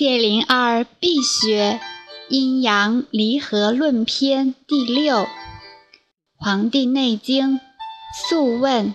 [0.00, 1.78] 谢灵儿必学
[2.30, 5.16] 阴阳离合论篇第六，
[6.38, 7.58] 《黄帝内经·
[8.26, 8.94] 素问》。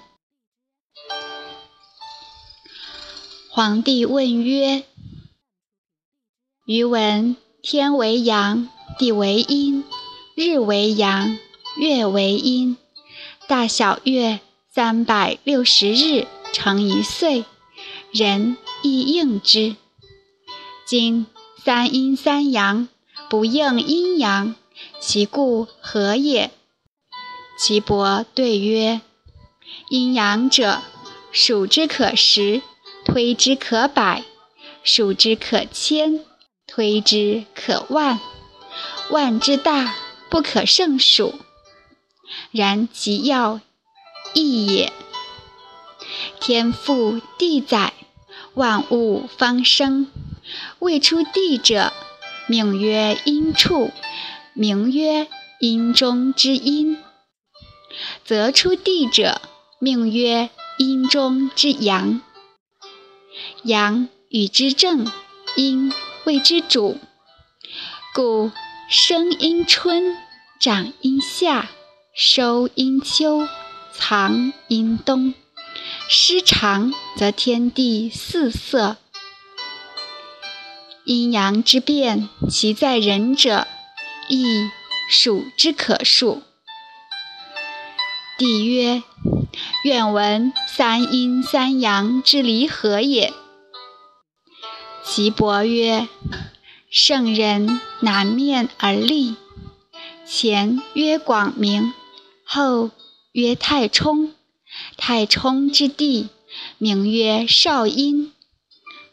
[3.52, 4.84] 皇帝问曰
[6.66, 8.68] ：“余闻天为阳，
[8.98, 9.84] 地为阴，
[10.36, 11.38] 日为阳，
[11.78, 12.78] 月为阴，
[13.48, 14.40] 大小月
[14.74, 17.46] 三百六十日成一岁，
[18.12, 19.76] 人亦应之。”
[20.86, 21.26] 今
[21.64, 22.88] 三阴三阳
[23.28, 24.54] 不应阴阳，
[25.00, 26.52] 其故何也？
[27.58, 29.02] 岐伯对曰：
[29.90, 30.82] 阴阳者，
[31.32, 32.62] 数之可十，
[33.04, 34.22] 推之可百；
[34.84, 36.24] 数之可千，
[36.68, 38.20] 推之可万。
[39.10, 39.96] 万之大，
[40.30, 41.34] 不可胜数。
[42.52, 43.60] 然其要
[44.36, 44.94] 义也。
[46.40, 47.94] 天复地载，
[48.54, 50.12] 万物方生。
[50.80, 51.92] 未出地者，
[52.48, 53.92] 名曰阴处，
[54.54, 55.28] 名曰
[55.60, 56.98] 阴中之阴；
[58.24, 59.42] 则出地者，
[59.80, 62.22] 名曰阴中之阳。
[63.64, 65.12] 阳与之正，
[65.56, 65.92] 阴
[66.26, 66.98] 谓之主。
[68.14, 68.52] 故
[68.90, 70.16] 生阴春，
[70.60, 71.70] 长阴夏，
[72.14, 73.48] 收阴秋，
[73.92, 75.34] 藏阴冬。
[76.08, 78.98] 失常则天地四色。
[81.06, 83.68] 阴阳之变，其在人者，
[84.28, 84.44] 亦
[85.08, 86.42] 数之可数。
[88.40, 89.04] 帝曰：
[89.84, 93.32] 愿闻三阴三阳之离合也。
[95.04, 96.08] 岐伯曰：
[96.90, 99.36] 圣人南面而立，
[100.26, 101.94] 前曰广明，
[102.44, 102.90] 后
[103.32, 104.34] 曰太冲。
[104.98, 106.30] 太冲之地，
[106.80, 108.34] 名曰少阴。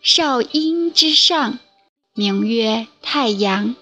[0.02, 1.58] 少阴之上。
[2.14, 3.74] 名曰太阳，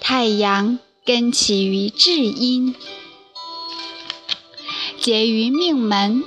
[0.00, 2.74] 太阳根起于至阴，
[4.98, 6.24] 结于命门，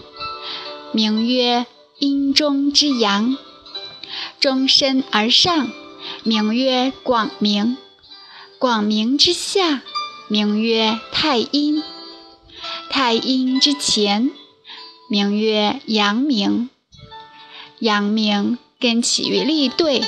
[0.92, 1.66] 名曰
[1.98, 3.36] 阴中之阳。
[4.40, 5.72] 终身而上，
[6.22, 7.76] 名曰广明。
[8.60, 9.82] 广明之下，
[10.28, 11.82] 名曰太阴。
[12.92, 14.30] 太阴之前，
[15.10, 16.70] 名曰阳明。
[17.80, 20.04] 阳明根起于立兑。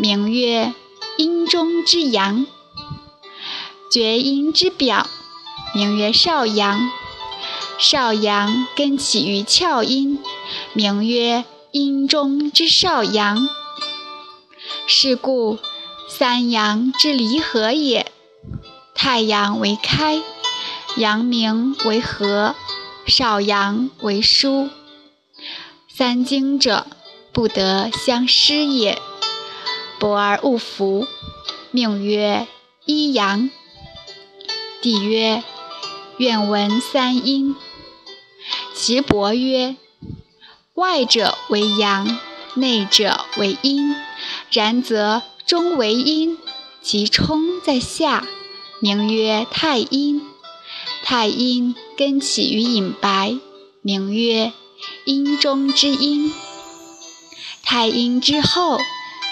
[0.00, 0.74] 名曰
[1.16, 2.46] 阴中之阳，
[3.90, 5.08] 厥阴之表，
[5.74, 6.88] 名曰少阳。
[7.80, 10.20] 少阳根起于窍阴，
[10.72, 13.48] 名曰阴中之少阳。
[14.86, 15.58] 是故
[16.08, 18.12] 三阳之离合也。
[18.94, 20.22] 太阳为开，
[20.96, 22.54] 阳明为合，
[23.04, 24.70] 少阳为疏。
[25.88, 26.86] 三经者，
[27.32, 28.96] 不得相失也。
[29.98, 31.06] 博而勿服，
[31.72, 32.46] 命曰
[32.86, 33.50] 一阳。
[34.80, 35.42] 帝曰：
[36.18, 37.56] 愿闻三阴。
[38.74, 39.74] 其伯曰：
[40.74, 42.18] 外者为阳，
[42.54, 43.96] 内者为阴。
[44.52, 46.38] 然则中为阴，
[46.80, 48.24] 其冲在下，
[48.80, 50.22] 名曰太阴。
[51.02, 53.36] 太阴根起于隐白，
[53.82, 54.52] 名曰
[55.04, 56.32] 阴中之阴。
[57.64, 58.78] 太阴之后。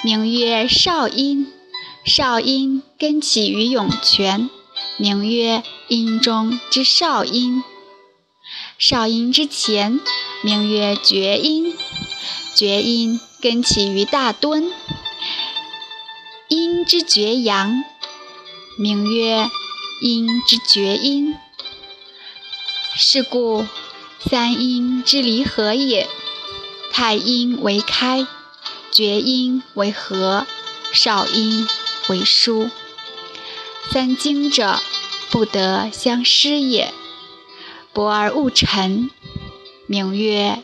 [0.07, 1.53] 名曰少阴，
[2.05, 4.49] 少阴根起于涌泉，
[4.99, 7.65] 名曰阴中之少阴。
[8.79, 9.99] 少阴之前，
[10.45, 11.75] 名曰厥阴，
[12.55, 14.71] 厥阴根起于大敦，
[16.47, 17.83] 阴之厥阳，
[18.79, 19.51] 名曰
[20.03, 21.35] 阴之厥阴。
[22.95, 23.67] 是故
[24.21, 26.09] 三阴之离合也。
[26.93, 28.25] 太阴为开。
[28.97, 30.47] 厥阴为和，
[30.91, 31.69] 少阴
[32.09, 32.71] 为疏。
[33.93, 34.81] 三经者，
[35.31, 36.95] 不得相失也。
[37.93, 39.11] 博而勿陈，
[39.87, 40.63] 名曰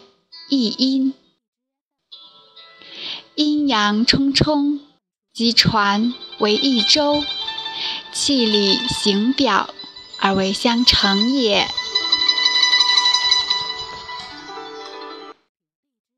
[0.49, 1.13] 一阴。
[3.35, 4.81] 阴阳冲冲，
[5.35, 7.23] 即传为一周，
[8.15, 9.75] 气理行表
[10.19, 11.69] 而为相成也。